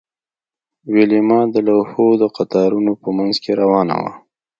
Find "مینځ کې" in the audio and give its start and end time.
3.17-3.51